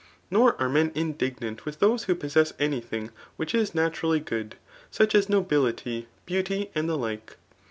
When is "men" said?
0.67-0.91